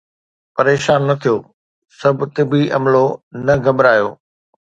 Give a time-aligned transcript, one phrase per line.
[0.55, 1.37] پريشان نه ٿيو،
[1.99, 3.05] سڀ طبي عملو
[3.45, 4.09] نه گھٻرايو